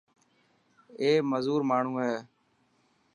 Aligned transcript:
اي 0.99 1.09
مزور 1.31 1.61
ماڻهو 1.69 1.95
هي. 2.07 2.17